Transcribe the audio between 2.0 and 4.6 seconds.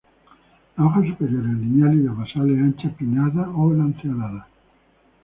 las basales anchas, pinnadas o lanceoladas.